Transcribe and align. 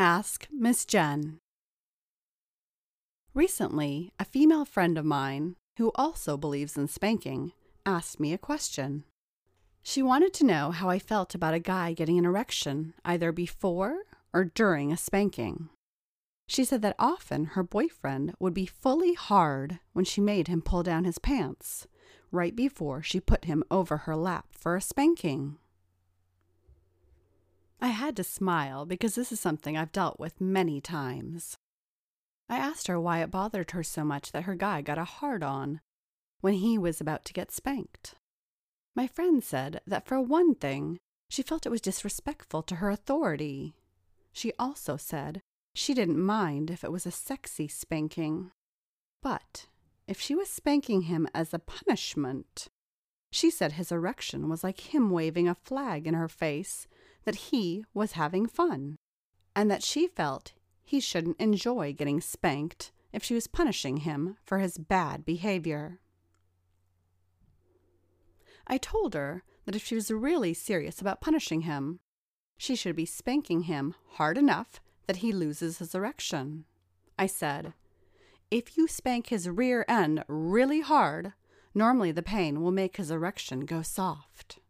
Ask 0.00 0.46
Miss 0.52 0.84
Jenn. 0.84 1.40
Recently, 3.34 4.12
a 4.20 4.24
female 4.24 4.64
friend 4.64 4.96
of 4.96 5.04
mine, 5.04 5.56
who 5.76 5.90
also 5.96 6.36
believes 6.36 6.76
in 6.76 6.86
spanking, 6.86 7.50
asked 7.84 8.20
me 8.20 8.32
a 8.32 8.38
question. 8.38 9.02
She 9.82 10.00
wanted 10.00 10.32
to 10.34 10.46
know 10.46 10.70
how 10.70 10.88
I 10.88 11.00
felt 11.00 11.34
about 11.34 11.54
a 11.54 11.58
guy 11.58 11.94
getting 11.94 12.16
an 12.16 12.24
erection 12.24 12.94
either 13.04 13.32
before 13.32 14.04
or 14.32 14.44
during 14.44 14.92
a 14.92 14.96
spanking. 14.96 15.68
She 16.46 16.64
said 16.64 16.80
that 16.82 16.94
often 17.00 17.46
her 17.56 17.64
boyfriend 17.64 18.36
would 18.38 18.54
be 18.54 18.66
fully 18.66 19.14
hard 19.14 19.80
when 19.94 20.04
she 20.04 20.20
made 20.20 20.46
him 20.46 20.62
pull 20.62 20.84
down 20.84 21.06
his 21.06 21.18
pants 21.18 21.88
right 22.30 22.54
before 22.54 23.02
she 23.02 23.18
put 23.18 23.46
him 23.46 23.64
over 23.68 23.96
her 23.96 24.14
lap 24.14 24.46
for 24.52 24.76
a 24.76 24.80
spanking. 24.80 25.56
I 27.80 27.88
had 27.88 28.16
to 28.16 28.24
smile 28.24 28.86
because 28.86 29.14
this 29.14 29.30
is 29.30 29.40
something 29.40 29.76
I've 29.76 29.92
dealt 29.92 30.18
with 30.18 30.40
many 30.40 30.80
times. 30.80 31.56
I 32.48 32.56
asked 32.56 32.86
her 32.86 32.98
why 32.98 33.22
it 33.22 33.30
bothered 33.30 33.70
her 33.72 33.82
so 33.82 34.04
much 34.04 34.32
that 34.32 34.44
her 34.44 34.54
guy 34.54 34.82
got 34.82 34.98
a 34.98 35.04
hard 35.04 35.42
on 35.42 35.80
when 36.40 36.54
he 36.54 36.78
was 36.78 37.00
about 37.00 37.24
to 37.26 37.32
get 37.32 37.52
spanked. 37.52 38.14
My 38.96 39.06
friend 39.06 39.44
said 39.44 39.80
that 39.86 40.06
for 40.06 40.20
one 40.20 40.54
thing, 40.54 40.98
she 41.30 41.42
felt 41.42 41.66
it 41.66 41.70
was 41.70 41.80
disrespectful 41.80 42.62
to 42.62 42.76
her 42.76 42.90
authority. 42.90 43.74
She 44.32 44.52
also 44.58 44.96
said 44.96 45.40
she 45.74 45.94
didn't 45.94 46.18
mind 46.18 46.70
if 46.70 46.82
it 46.82 46.90
was 46.90 47.06
a 47.06 47.12
sexy 47.12 47.68
spanking. 47.68 48.50
But 49.22 49.66
if 50.06 50.20
she 50.20 50.34
was 50.34 50.48
spanking 50.48 51.02
him 51.02 51.28
as 51.34 51.52
a 51.52 51.58
punishment, 51.58 52.68
she 53.30 53.50
said 53.50 53.72
his 53.72 53.92
erection 53.92 54.48
was 54.48 54.64
like 54.64 54.94
him 54.94 55.10
waving 55.10 55.48
a 55.48 55.54
flag 55.54 56.06
in 56.06 56.14
her 56.14 56.28
face 56.28 56.88
that 57.28 57.52
he 57.52 57.84
was 57.92 58.12
having 58.12 58.46
fun, 58.46 58.96
and 59.54 59.70
that 59.70 59.82
she 59.82 60.06
felt 60.06 60.54
he 60.82 60.98
shouldn't 60.98 61.38
enjoy 61.38 61.92
getting 61.92 62.22
spanked 62.22 62.90
if 63.12 63.22
she 63.22 63.34
was 63.34 63.46
punishing 63.46 63.98
him 63.98 64.38
for 64.46 64.60
his 64.60 64.78
bad 64.78 65.26
behavior. 65.26 65.98
I 68.66 68.78
told 68.78 69.12
her 69.12 69.42
that 69.66 69.76
if 69.76 69.84
she 69.84 69.94
was 69.94 70.10
really 70.10 70.54
serious 70.54 71.02
about 71.02 71.20
punishing 71.20 71.60
him, 71.60 72.00
she 72.56 72.74
should 72.74 72.96
be 72.96 73.04
spanking 73.04 73.64
him 73.64 73.94
hard 74.12 74.38
enough 74.38 74.80
that 75.06 75.16
he 75.16 75.30
loses 75.30 75.80
his 75.80 75.94
erection. 75.94 76.64
I 77.18 77.26
said, 77.26 77.74
If 78.50 78.78
you 78.78 78.88
spank 78.88 79.26
his 79.26 79.50
rear 79.50 79.84
end 79.86 80.24
really 80.28 80.80
hard, 80.80 81.34
normally 81.74 82.10
the 82.10 82.22
pain 82.22 82.62
will 82.62 82.72
make 82.72 82.96
his 82.96 83.10
erection 83.10 83.66
go 83.66 83.82
soft. 83.82 84.60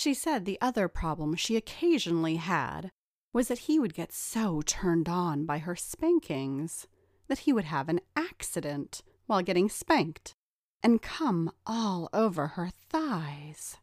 She 0.00 0.14
said 0.14 0.46
the 0.46 0.58
other 0.62 0.88
problem 0.88 1.34
she 1.34 1.56
occasionally 1.56 2.36
had 2.36 2.90
was 3.34 3.48
that 3.48 3.68
he 3.68 3.78
would 3.78 3.92
get 3.92 4.14
so 4.14 4.62
turned 4.62 5.10
on 5.10 5.44
by 5.44 5.58
her 5.58 5.76
spankings 5.76 6.86
that 7.28 7.40
he 7.40 7.52
would 7.52 7.66
have 7.66 7.90
an 7.90 8.00
accident 8.16 9.02
while 9.26 9.42
getting 9.42 9.68
spanked 9.68 10.34
and 10.82 11.02
come 11.02 11.52
all 11.66 12.08
over 12.14 12.46
her 12.46 12.70
thighs. 12.88 13.76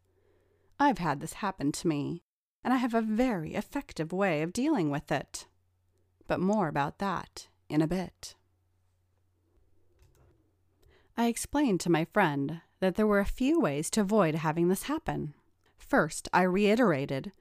I've 0.80 0.98
had 0.98 1.20
this 1.20 1.34
happen 1.34 1.72
to 1.74 1.88
me, 1.88 2.24
and 2.64 2.74
I 2.74 2.78
have 2.78 2.96
a 2.96 3.02
very 3.04 3.54
effective 3.54 4.12
way 4.12 4.42
of 4.42 4.54
dealing 4.54 4.90
with 4.90 5.12
it. 5.12 5.46
But 6.28 6.40
more 6.40 6.68
about 6.68 6.98
that 6.98 7.48
in 7.70 7.80
a 7.80 7.88
bit. 7.88 8.34
I 11.16 11.28
explained 11.28 11.80
to 11.82 11.92
my 11.92 12.06
friend 12.06 12.62
that 12.80 12.96
there 12.96 13.06
were 13.06 13.20
a 13.20 13.26
few 13.26 13.60
ways 13.60 13.92
to 13.92 14.02
avoid 14.02 14.34
having 14.34 14.68
this 14.68 14.84
happen. 14.84 15.36
First, 15.78 16.28
I 16.34 16.44
reiterated 16.44 17.32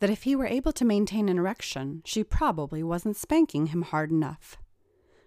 that 0.00 0.10
if 0.10 0.24
he 0.24 0.36
were 0.36 0.46
able 0.46 0.72
to 0.72 0.84
maintain 0.84 1.28
an 1.28 1.38
erection, 1.38 2.02
she 2.04 2.24
probably 2.24 2.82
wasn't 2.82 3.16
spanking 3.16 3.66
him 3.66 3.82
hard 3.82 4.10
enough. 4.10 4.58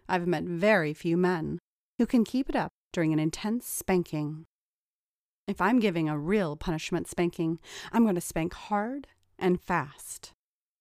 I've 0.07 0.27
met 0.27 0.43
very 0.43 0.93
few 0.93 1.17
men 1.17 1.59
who 1.97 2.05
can 2.05 2.23
keep 2.23 2.50
it 2.50 2.56
up 2.56 2.72
during 2.94 3.13
an 3.13 3.19
intense 3.19 3.67
spanking. 3.67 4.45
If 5.47 5.61
I'm 5.61 5.79
giving 5.79 6.09
a 6.09 6.19
real 6.19 6.56
punishment 6.56 7.07
spanking, 7.07 7.59
I'm 7.91 8.03
going 8.03 8.16
to 8.16 8.22
spank 8.22 8.53
hard 8.53 9.07
and 9.39 9.61
fast. 9.61 10.33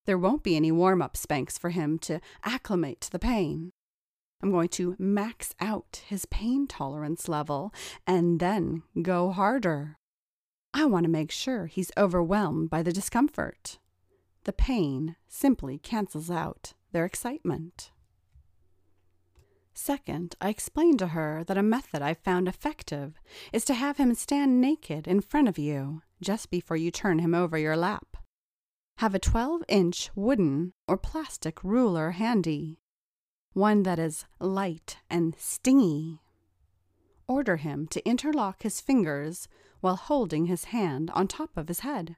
There 0.07 0.19
won't 0.19 0.43
be 0.43 0.57
any 0.57 0.73
warm 0.73 1.03
up 1.03 1.17
spanks 1.17 1.59
for 1.59 1.71
him 1.71 1.99
to 2.01 2.21
acclimate 2.45 3.01
to 3.03 3.11
the 3.11 3.19
pain. 3.19 3.71
I'm 4.43 4.51
going 4.51 4.69
to 4.71 4.97
max 4.99 5.55
out 5.61 6.03
his 6.07 6.27
pain 6.27 6.67
tolerance 6.67 7.29
level 7.29 7.73
and 8.07 8.39
then 8.39 8.83
go 9.01 9.31
harder. 9.31 9.97
I 10.79 10.85
want 10.85 11.05
to 11.05 11.11
make 11.11 11.31
sure 11.31 11.65
he's 11.65 11.91
overwhelmed 11.97 12.69
by 12.69 12.83
the 12.83 12.93
discomfort. 12.93 13.79
The 14.45 14.53
pain 14.53 15.17
simply 15.27 15.79
cancels 15.79 16.31
out 16.31 16.75
their 16.93 17.07
excitement. 17.07 17.93
Second, 19.73 20.37
I 20.39 20.51
explained 20.51 20.99
to 20.99 21.09
her 21.09 21.43
that 21.45 21.57
a 21.57 21.63
method 21.63 22.03
I've 22.03 22.19
found 22.19 22.47
effective 22.47 23.15
is 23.55 23.65
to 23.65 23.75
have 23.75 23.97
him 23.97 24.15
stand 24.15 24.61
naked 24.61 25.09
in 25.09 25.23
front 25.23 25.49
of 25.49 25.57
you 25.57 26.03
just 26.21 26.51
before 26.51 26.77
you 26.77 26.91
turn 26.91 27.21
him 27.21 27.35
over 27.35 27.57
your 27.57 27.77
lap. 27.77 28.19
Have 28.99 29.15
a 29.15 29.19
12 29.19 29.65
inch 29.69 30.11
wooden 30.15 30.75
or 30.87 30.99
plastic 30.99 31.65
ruler 31.65 32.11
handy, 32.11 32.81
one 33.55 33.83
that 33.85 33.99
is 33.99 34.27
light 34.39 34.99
and 35.09 35.37
stingy. 35.39 36.21
Order 37.27 37.57
him 37.57 37.87
to 37.89 38.07
interlock 38.07 38.63
his 38.63 38.83
fingers 38.83 39.49
while 39.81 39.97
holding 39.97 40.47
his 40.47 40.65
hand 40.65 41.11
on 41.15 41.27
top 41.27 41.57
of 41.57 41.69
his 41.69 41.81
head. 41.81 42.17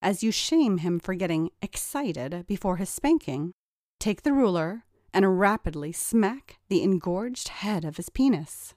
As 0.00 0.22
you 0.22 0.32
shame 0.32 0.78
him 0.78 0.98
for 0.98 1.14
getting 1.14 1.50
excited 1.60 2.44
before 2.46 2.76
his 2.76 2.90
spanking, 2.90 3.52
take 4.00 4.22
the 4.22 4.32
ruler 4.32 4.84
and 5.14 5.38
rapidly 5.38 5.92
smack 5.92 6.58
the 6.68 6.82
engorged 6.82 7.48
head 7.48 7.84
of 7.84 7.96
his 7.96 8.08
penis. 8.08 8.74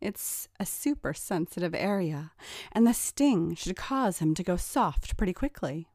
It's 0.00 0.48
a 0.60 0.66
super 0.66 1.14
sensitive 1.14 1.74
area, 1.74 2.32
and 2.72 2.86
the 2.86 2.92
sting 2.92 3.54
should 3.54 3.76
cause 3.76 4.18
him 4.18 4.34
to 4.34 4.42
go 4.42 4.56
soft 4.56 5.16
pretty 5.16 5.32
quickly. 5.32 5.88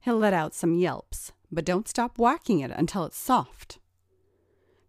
He'll 0.00 0.18
let 0.18 0.34
out 0.34 0.54
some 0.54 0.74
yelps, 0.74 1.32
but 1.50 1.64
don't 1.64 1.88
stop 1.88 2.18
whacking 2.18 2.60
it 2.60 2.70
until 2.70 3.04
it's 3.04 3.16
soft. 3.16 3.78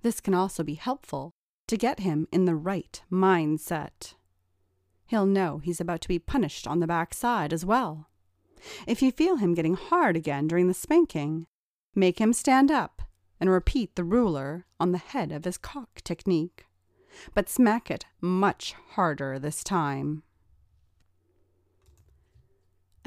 This 0.01 0.19
can 0.19 0.33
also 0.33 0.63
be 0.63 0.73
helpful 0.73 1.31
to 1.67 1.77
get 1.77 2.01
him 2.01 2.27
in 2.31 2.43
the 2.43 2.55
right 2.55 3.01
mindset 3.09 4.15
he'll 5.07 5.25
know 5.25 5.59
he's 5.59 5.81
about 5.81 6.01
to 6.01 6.07
be 6.07 6.19
punished 6.19 6.67
on 6.67 6.79
the 6.79 6.87
back 6.87 7.13
side 7.13 7.53
as 7.53 7.65
well. 7.65 8.09
If 8.87 9.01
you 9.01 9.11
feel 9.11 9.37
him 9.37 9.53
getting 9.53 9.75
hard 9.75 10.15
again 10.15 10.47
during 10.47 10.67
the 10.67 10.73
spanking, 10.73 11.47
make 11.93 12.19
him 12.19 12.33
stand 12.33 12.71
up 12.71 13.01
and 13.39 13.49
repeat 13.49 13.95
the 13.95 14.03
ruler 14.03 14.65
on 14.79 14.91
the 14.91 14.97
head 14.97 15.31
of 15.31 15.45
his 15.45 15.57
cock 15.57 16.01
technique, 16.03 16.65
but 17.33 17.49
smack 17.49 17.91
it 17.91 18.05
much 18.21 18.73
harder 18.91 19.37
this 19.37 19.63
time. 19.63 20.23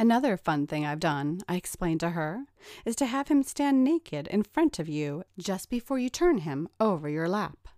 Another 0.01 0.37
fun 0.37 0.69
thing 0.69 0.87
I've 0.87 1.01
done, 1.01 1.41
I 1.49 1.57
explained 1.57 2.01
to 2.01 2.11
her, 2.11 2.45
is 2.85 2.95
to 2.97 3.07
have 3.07 3.27
him 3.27 3.43
stand 3.43 3.83
naked 3.83 4.29
in 4.29 4.45
front 4.45 4.79
of 4.79 4.89
you 4.89 5.25
just 5.39 5.69
before 5.71 5.99
you 5.99 6.09
turn 6.09 6.39
him 6.39 6.69
over 6.79 7.09
your 7.09 7.29
lap. 7.29 7.69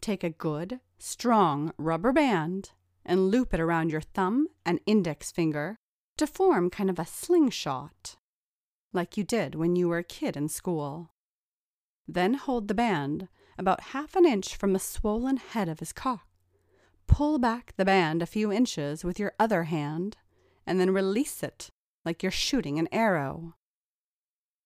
Take 0.00 0.22
a 0.22 0.30
good, 0.30 0.78
strong 0.98 1.72
rubber 1.76 2.12
band 2.12 2.70
and 3.04 3.30
loop 3.30 3.52
it 3.52 3.60
around 3.60 3.90
your 3.90 4.00
thumb 4.00 4.48
and 4.64 4.80
index 4.86 5.32
finger 5.32 5.76
to 6.16 6.26
form 6.26 6.70
kind 6.70 6.90
of 6.90 6.98
a 6.98 7.06
slingshot, 7.06 8.16
like 8.92 9.16
you 9.16 9.24
did 9.24 9.54
when 9.54 9.76
you 9.76 9.88
were 9.88 9.98
a 9.98 10.04
kid 10.04 10.36
in 10.36 10.48
school. 10.48 11.10
Then 12.06 12.34
hold 12.34 12.68
the 12.68 12.74
band 12.74 13.28
about 13.58 13.80
half 13.94 14.16
an 14.16 14.26
inch 14.26 14.56
from 14.56 14.72
the 14.72 14.78
swollen 14.78 15.36
head 15.36 15.68
of 15.68 15.80
his 15.80 15.92
cock. 15.92 16.26
Pull 17.06 17.38
back 17.38 17.74
the 17.76 17.84
band 17.84 18.22
a 18.22 18.26
few 18.26 18.52
inches 18.52 19.04
with 19.04 19.18
your 19.18 19.32
other 19.38 19.64
hand, 19.64 20.16
and 20.66 20.80
then 20.80 20.90
release 20.90 21.42
it 21.42 21.70
like 22.04 22.22
you're 22.22 22.32
shooting 22.32 22.78
an 22.78 22.88
arrow. 22.92 23.54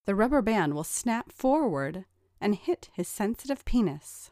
The 0.05 0.15
rubber 0.15 0.41
band 0.41 0.73
will 0.73 0.83
snap 0.83 1.31
forward 1.31 2.05
and 2.39 2.55
hit 2.55 2.89
his 2.93 3.07
sensitive 3.07 3.65
penis. 3.65 4.31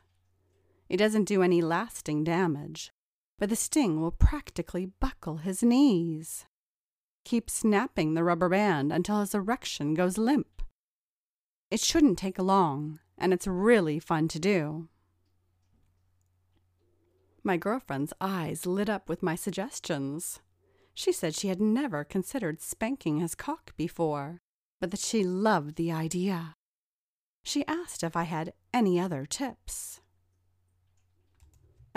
It 0.87 0.97
doesn't 0.97 1.25
do 1.25 1.41
any 1.41 1.61
lasting 1.61 2.23
damage, 2.23 2.91
but 3.37 3.49
the 3.49 3.55
sting 3.55 4.01
will 4.01 4.11
practically 4.11 4.85
buckle 4.85 5.37
his 5.37 5.61
knees. 5.61 6.45
Keep 7.23 7.49
snapping 7.49 8.13
the 8.13 8.23
rubber 8.23 8.49
band 8.49 8.93
until 8.93 9.19
his 9.19 9.33
erection 9.33 9.93
goes 9.93 10.17
limp. 10.17 10.61
It 11.71 11.79
shouldn't 11.79 12.17
take 12.17 12.37
long, 12.39 12.99
and 13.17 13.33
it's 13.33 13.47
really 13.47 13.99
fun 13.99 14.27
to 14.29 14.39
do. 14.39 14.87
My 17.43 17.57
girlfriend's 17.57 18.13
eyes 18.21 18.65
lit 18.65 18.89
up 18.89 19.09
with 19.09 19.21
my 19.21 19.35
suggestions. 19.35 20.39
She 20.93 21.11
said 21.11 21.35
she 21.35 21.49
had 21.49 21.61
never 21.61 22.03
considered 22.03 22.61
spanking 22.61 23.19
his 23.19 23.35
cock 23.35 23.75
before, 23.75 24.41
but 24.79 24.91
that 24.91 24.99
she 24.99 25.23
loved 25.23 25.75
the 25.75 25.91
idea. 25.91 26.55
She 27.43 27.65
asked 27.67 28.03
if 28.03 28.15
I 28.15 28.23
had 28.23 28.53
any 28.73 28.99
other 28.99 29.25
tips. 29.25 30.01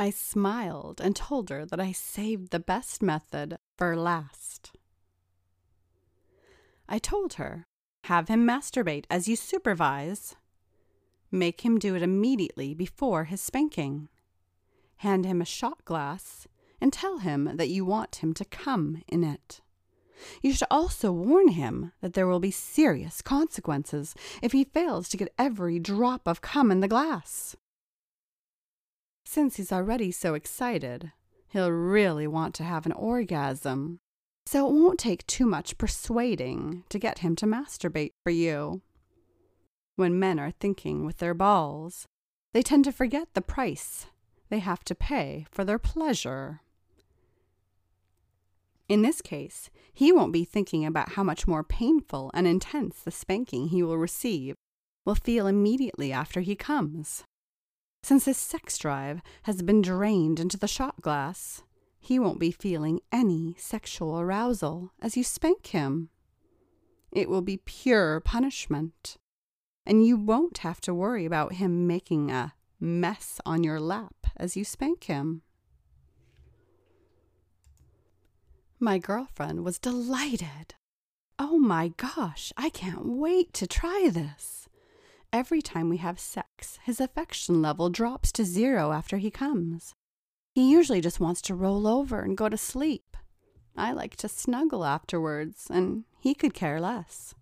I 0.01 0.11
smiled 0.11 1.01
and 1.01 1.17
told 1.17 1.51
her 1.51 1.67
that 1.67 1.81
I 1.81 1.91
saved 1.91 2.53
the 2.53 2.61
best 2.61 3.03
method 3.03 3.59
for 3.77 3.97
last. 3.97 4.71
I 6.89 6.99
told 7.01 7.35
her. 7.35 7.67
Have 8.05 8.29
him 8.29 8.47
masturbate 8.47 9.05
as 9.11 9.27
you 9.27 9.35
supervise. 9.35 10.37
Make 11.33 11.63
him 11.63 11.81
do 11.81 11.97
it 11.97 12.03
immediately 12.03 12.75
before 12.75 13.25
his 13.25 13.41
spanking. 13.41 14.09
Hand 14.99 15.27
him 15.27 15.43
a 15.43 15.45
shot 15.45 15.85
glass 15.85 16.47
and 16.81 16.93
tell 16.93 17.19
him 17.19 17.57
that 17.57 17.69
you 17.69 17.85
want 17.85 18.17
him 18.17 18.33
to 18.35 18.45
come 18.45 19.03
in 19.09 19.25
it. 19.25 19.61
You 20.43 20.53
should 20.53 20.69
also 20.71 21.11
warn 21.11 21.49
him 21.49 21.93
that 22.01 22.15
there 22.15 22.27
will 22.27 22.41
be 22.41 22.53
serious 22.53 23.21
consequences 23.21 24.15
if 24.43 24.53
he 24.53 24.65
fails 24.65 25.09
to 25.09 25.17
get 25.17 25.35
every 25.39 25.81
drop 25.81 26.27
of 26.27 26.41
cum 26.41 26.71
in 26.71 26.81
the 26.81 26.89
glass. 26.89 27.57
Since 29.31 29.57
he's 29.57 29.73
already 29.73 30.11
so 30.11 30.33
excited, 30.33 31.13
he'll 31.49 31.71
really 31.71 32.27
want 32.27 32.55
to 32.55 32.65
have 32.65 32.87
an 32.87 32.93
orgasm. 32.93 34.01
So 34.47 34.67
it 34.67 34.73
won't 34.73 34.99
take 34.99 35.27
too 35.27 35.45
much 35.45 35.77
persuading 35.77 36.85
to 36.89 36.99
get 36.99 37.19
him 37.19 37.37
to 37.37 37.47
masturbate 37.47 38.13
for 38.25 38.31
you. 38.31 38.81
When 39.97 40.19
men 40.19 40.41
are 40.41 40.53
thinking 40.53 41.05
with 41.05 41.19
their 41.19 41.35
balls, 41.35 42.07
they 42.55 42.63
tend 42.63 42.87
to 42.87 42.91
forget 42.91 43.29
the 43.35 43.43
price 43.43 44.07
they 44.49 44.61
have 44.61 44.83
to 44.85 44.95
pay 44.95 45.45
for 45.51 45.63
their 45.63 45.79
pleasure. 45.79 46.63
In 48.89 49.03
this 49.03 49.21
case, 49.21 49.69
he 49.93 50.11
won't 50.11 50.33
be 50.33 50.45
thinking 50.47 50.87
about 50.87 51.13
how 51.13 51.23
much 51.23 51.47
more 51.47 51.63
painful 51.63 52.31
and 52.33 52.47
intense 52.47 53.01
the 53.03 53.11
spanking 53.11 53.69
he 53.69 53.83
will 53.83 53.99
receive 53.99 54.55
will 55.05 55.15
feel 55.15 55.47
immediately 55.47 56.15
after 56.15 56.41
he 56.41 56.57
comes. 56.57 57.25
Since 58.03 58.25
his 58.25 58.37
sex 58.37 58.79
drive 58.79 59.21
has 59.43 59.63
been 59.63 59.83
drained 59.83 60.41
into 60.41 60.57
the 60.57 60.69
shot 60.69 61.01
glass, 61.01 61.63
he 61.99 62.19
won't 62.19 62.39
be 62.39 62.51
feeling 62.51 63.01
any 63.13 63.55
sexual 63.59 64.19
arousal 64.19 64.93
as 65.01 65.17
you 65.17 65.25
spank 65.25 65.69
him. 65.69 66.11
It 67.13 67.29
will 67.29 67.43
be 67.43 67.59
pure 67.59 68.21
punishment, 68.21 69.17
and 69.85 70.07
you 70.07 70.17
won't 70.17 70.59
have 70.59 70.81
to 70.83 70.95
worry 70.95 71.25
about 71.25 71.55
him 71.55 71.87
making 71.87 72.31
a 72.31 72.55
mess 72.81 73.41
on 73.45 73.65
your 73.65 73.81
lap 73.81 74.15
as 74.37 74.57
you 74.57 74.65
spank 74.65 75.05
him. 75.05 75.43
My 78.79 78.99
girlfriend 78.99 79.65
was 79.65 79.79
delighted. 79.79 80.75
Oh 81.39 81.59
my 81.59 81.89
gosh, 81.97 82.53
I 82.57 82.71
can't 82.71 83.05
wait 83.07 83.53
to 83.55 83.67
try 83.67 84.09
this. 84.13 84.68
Every 85.33 85.61
time 85.61 85.91
we 85.91 85.99
have 85.99 86.19
sex, 86.19 86.79
his 86.85 87.01
affection 87.01 87.61
level 87.61 87.91
drops 87.91 88.33
to 88.33 88.45
zero 88.45 88.93
after 88.93 89.19
he 89.19 89.31
comes. 89.31 89.95
He 90.55 90.71
usually 90.71 91.03
just 91.03 91.21
wants 91.21 91.43
to 91.43 91.55
roll 91.55 91.87
over 91.87 92.23
and 92.23 92.37
go 92.37 92.49
to 92.49 92.57
sleep. 92.57 93.17
I 93.77 93.93
like 93.93 94.17
to 94.17 94.29
snuggle 94.29 94.85
afterwards, 94.85 95.67
and 95.71 96.05
he 96.19 96.35
could 96.35 96.55
care 96.55 96.81
less. 96.81 97.35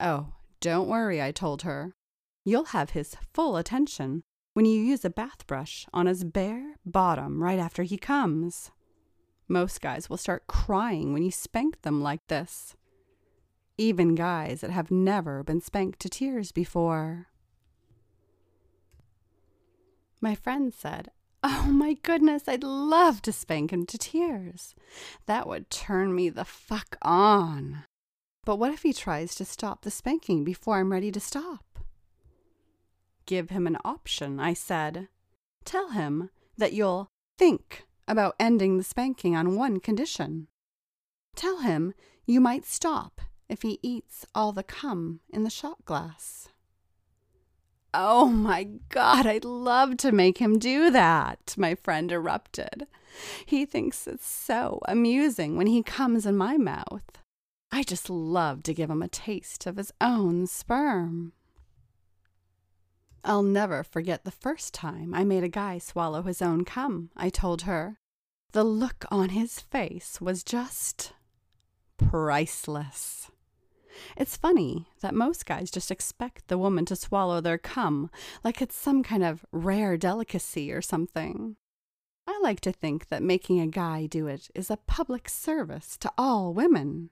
Oh, 0.00 0.32
don't 0.60 0.88
worry, 0.88 1.20
I 1.20 1.32
told 1.32 1.62
her. 1.62 1.92
You'll 2.44 2.66
have 2.66 2.90
his 2.90 3.14
full 3.32 3.56
attention 3.56 4.22
when 4.54 4.64
you 4.64 4.80
use 4.80 5.04
a 5.04 5.10
bath 5.10 5.46
brush 5.46 5.86
on 5.92 6.06
his 6.06 6.24
bare 6.24 6.76
bottom 6.86 7.42
right 7.42 7.58
after 7.58 7.82
he 7.82 7.98
comes. 7.98 8.70
Most 9.48 9.82
guys 9.82 10.08
will 10.08 10.16
start 10.16 10.46
crying 10.46 11.12
when 11.12 11.22
you 11.22 11.30
spank 11.30 11.82
them 11.82 12.02
like 12.02 12.26
this. 12.28 12.74
Even 13.76 14.14
guys 14.14 14.60
that 14.60 14.70
have 14.70 14.90
never 14.90 15.42
been 15.42 15.60
spanked 15.60 15.98
to 16.00 16.08
tears 16.08 16.52
before. 16.52 17.26
My 20.20 20.34
friend 20.34 20.72
said, 20.72 21.10
Oh 21.42 21.66
my 21.68 21.94
goodness, 21.94 22.44
I'd 22.46 22.62
love 22.62 23.20
to 23.22 23.32
spank 23.32 23.72
him 23.72 23.84
to 23.86 23.98
tears. 23.98 24.74
That 25.26 25.48
would 25.48 25.70
turn 25.70 26.14
me 26.14 26.28
the 26.28 26.44
fuck 26.44 26.96
on. 27.02 27.84
But 28.44 28.56
what 28.56 28.72
if 28.72 28.82
he 28.82 28.92
tries 28.92 29.34
to 29.34 29.44
stop 29.44 29.82
the 29.82 29.90
spanking 29.90 30.44
before 30.44 30.78
I'm 30.78 30.92
ready 30.92 31.10
to 31.10 31.20
stop? 31.20 31.80
Give 33.26 33.50
him 33.50 33.66
an 33.66 33.78
option, 33.84 34.38
I 34.38 34.54
said. 34.54 35.08
Tell 35.64 35.90
him 35.90 36.30
that 36.56 36.72
you'll 36.72 37.08
think 37.38 37.86
about 38.06 38.36
ending 38.38 38.78
the 38.78 38.84
spanking 38.84 39.34
on 39.34 39.56
one 39.56 39.80
condition. 39.80 40.46
Tell 41.34 41.58
him 41.58 41.92
you 42.24 42.40
might 42.40 42.64
stop 42.64 43.20
if 43.48 43.62
he 43.62 43.78
eats 43.82 44.26
all 44.34 44.52
the 44.52 44.62
cum 44.62 45.20
in 45.30 45.44
the 45.44 45.50
shot 45.50 45.84
glass. 45.84 46.48
Oh 47.92 48.26
my 48.26 48.64
God, 48.88 49.24
I'd 49.24 49.44
love 49.44 49.96
to 49.98 50.10
make 50.10 50.38
him 50.38 50.58
do 50.58 50.90
that, 50.90 51.54
my 51.56 51.76
friend 51.76 52.10
erupted. 52.10 52.88
He 53.46 53.64
thinks 53.64 54.08
it's 54.08 54.26
so 54.26 54.80
amusing 54.88 55.56
when 55.56 55.68
he 55.68 55.82
comes 55.82 56.26
in 56.26 56.36
my 56.36 56.56
mouth. 56.56 57.04
I 57.70 57.84
just 57.84 58.10
love 58.10 58.64
to 58.64 58.74
give 58.74 58.90
him 58.90 59.02
a 59.02 59.08
taste 59.08 59.66
of 59.66 59.76
his 59.76 59.92
own 60.00 60.48
sperm. 60.48 61.34
I'll 63.24 63.42
never 63.42 63.82
forget 63.82 64.24
the 64.24 64.30
first 64.30 64.74
time 64.74 65.14
I 65.14 65.24
made 65.24 65.44
a 65.44 65.48
guy 65.48 65.78
swallow 65.78 66.22
his 66.22 66.42
own 66.42 66.64
cum, 66.64 67.10
I 67.16 67.30
told 67.30 67.62
her. 67.62 67.98
The 68.52 68.64
look 68.64 69.04
on 69.10 69.30
his 69.30 69.60
face 69.60 70.20
was 70.20 70.44
just 70.44 71.12
priceless. 71.96 73.30
It's 74.16 74.36
funny 74.36 74.86
that 75.00 75.14
most 75.14 75.46
guys 75.46 75.70
just 75.70 75.90
expect 75.90 76.48
the 76.48 76.58
woman 76.58 76.84
to 76.86 76.96
swallow 76.96 77.40
their 77.40 77.58
cum 77.58 78.10
like 78.42 78.60
it's 78.60 78.76
some 78.76 79.02
kind 79.02 79.24
of 79.24 79.44
rare 79.52 79.96
delicacy 79.96 80.72
or 80.72 80.82
something. 80.82 81.56
I 82.26 82.38
like 82.42 82.60
to 82.60 82.72
think 82.72 83.08
that 83.08 83.22
making 83.22 83.60
a 83.60 83.66
guy 83.66 84.06
do 84.06 84.26
it 84.26 84.50
is 84.54 84.70
a 84.70 84.78
public 84.78 85.28
service 85.28 85.96
to 85.98 86.12
all 86.16 86.54
women. 86.54 87.10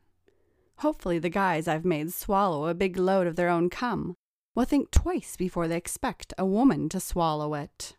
Hopefully, 0.79 1.19
the 1.19 1.29
guys 1.29 1.69
I've 1.69 1.85
made 1.85 2.13
swallow 2.13 2.67
a 2.67 2.75
big 2.75 2.97
load 2.97 3.27
of 3.27 3.37
their 3.37 3.49
own 3.49 3.69
cum 3.69 4.15
will 4.55 4.65
think 4.65 4.91
twice 4.91 5.37
before 5.37 5.69
they 5.69 5.77
expect 5.77 6.35
a 6.39 6.47
woman 6.47 6.89
to 6.91 7.01
swallow 7.01 7.55
it. 7.55 7.97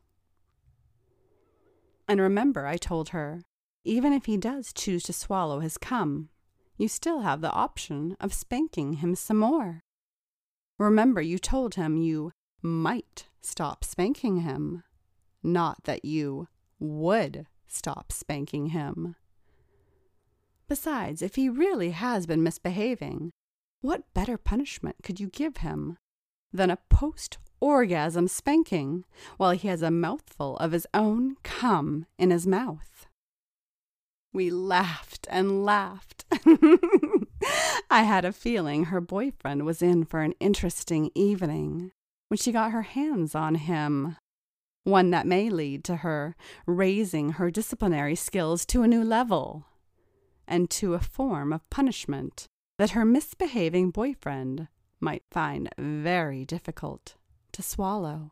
And 2.08 2.20
remember, 2.20 2.66
I 2.66 2.78
told 2.78 3.10
her, 3.10 3.42
even 3.86 4.12
if 4.14 4.26
he 4.26 4.38
does 4.38 4.74
choose 4.74 5.04
to 5.04 5.14
swallow 5.14 5.60
his 5.60 5.78
cum, 5.78 6.30
you 6.78 6.88
still 6.88 7.22
have 7.22 7.42
the 7.42 7.52
option 7.52 8.18
of 8.20 8.34
spanking 8.34 8.94
him 8.94 9.16
some 9.16 9.38
more. 9.38 9.82
Remember, 10.80 11.22
you 11.22 11.38
told 11.38 11.76
him 11.76 11.98
you 11.98 12.32
might 12.62 13.28
stop 13.42 13.84
spanking 13.84 14.42
him, 14.42 14.84
not 15.42 15.84
that 15.84 16.06
you 16.06 16.48
would 16.80 17.46
stop 17.68 18.12
spanking 18.12 18.68
him. 18.68 19.16
Besides, 20.68 21.22
if 21.22 21.36
he 21.36 21.50
really 21.50 21.92
has 21.92 22.26
been 22.26 22.44
misbehaving, 22.44 23.32
what 23.82 24.14
better 24.14 24.38
punishment 24.38 24.98
could 25.04 25.20
you 25.20 25.28
give 25.28 25.58
him 25.58 25.98
than 26.54 26.70
a 26.70 26.78
post 26.90 27.38
orgasm 27.60 28.28
spanking 28.28 29.06
while 29.38 29.52
he 29.52 29.70
has 29.70 29.82
a 29.82 29.90
mouthful 29.90 30.58
of 30.58 30.74
his 30.74 30.86
own 30.94 31.36
cum 31.44 32.06
in 32.18 32.30
his 32.30 32.46
mouth. 32.46 33.08
We 34.34 34.50
laughed 34.50 35.28
and 35.30 35.64
laughed. 35.64 36.13
I 37.90 38.04
had 38.04 38.26
a 38.26 38.32
feeling 38.32 38.86
her 38.86 39.02
boyfriend 39.02 39.66
was 39.66 39.82
in 39.82 40.06
for 40.06 40.22
an 40.22 40.34
interesting 40.40 41.12
evening 41.16 41.92
when 42.28 42.38
she 42.38 42.52
got 42.52 42.72
her 42.72 42.82
hands 42.82 43.36
on 43.36 43.56
him. 43.56 44.18
One 44.84 45.12
that 45.12 45.28
may 45.28 45.50
lead 45.50 45.84
to 45.86 45.98
her 45.98 46.36
raising 46.66 47.34
her 47.34 47.50
disciplinary 47.50 48.16
skills 48.16 48.66
to 48.68 48.84
a 48.84 48.88
new 48.88 49.04
level 49.04 49.66
and 50.48 50.70
to 50.72 50.94
a 50.94 51.00
form 51.00 51.54
of 51.54 51.70
punishment 51.70 52.48
that 52.78 52.92
her 52.92 53.06
misbehaving 53.06 53.92
boyfriend 53.92 54.68
might 55.00 55.24
find 55.32 55.70
very 55.78 56.44
difficult 56.44 57.16
to 57.54 57.62
swallow. 57.62 58.32